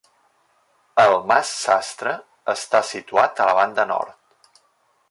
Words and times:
El 1.03 1.13
mas 1.31 1.51
Sastre 1.67 2.15
està 2.55 2.83
situat 2.95 3.45
a 3.47 3.53
la 3.53 3.57
banda 3.61 3.89
nord. 3.97 4.61